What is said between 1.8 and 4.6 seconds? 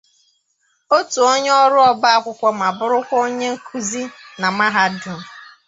ọba akwụkwọ ma bụrụkwa onye nkụzi na